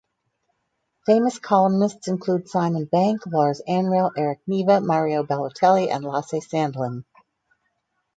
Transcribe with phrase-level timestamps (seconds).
[1.05, 7.03] Famous columnists include Simon Bank, Lars Anrell, Erik Niva, Mario Balotelli and Lasse Sandlin.